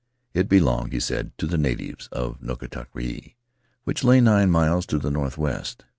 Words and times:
It 0.33 0.49
belonged, 0.49 0.93
he 0.93 0.99
said, 0.99 1.31
to 1.37 1.45
the 1.45 1.59
natives 1.59 2.07
of 2.07 2.41
Nukatavake, 2.41 3.35
which 3.83 4.03
lay 4.03 4.19
nine 4.19 4.49
miles 4.49 4.87
to 4.87 4.97
the 4.97 5.11
northwest. 5.11 5.85